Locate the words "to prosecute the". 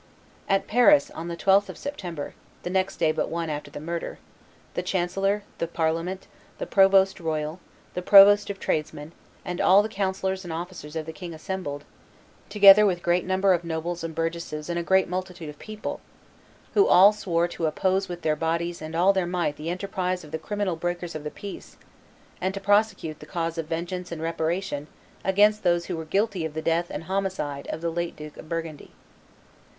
22.55-23.27